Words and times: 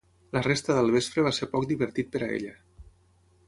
La 0.35 0.41
resta 0.47 0.77
del 0.77 0.89
vespre 0.95 1.25
va 1.29 1.35
ser 1.41 1.49
poc 1.53 1.69
divertit 1.73 2.11
per 2.17 2.25
a 2.25 2.31
ella. 2.39 2.59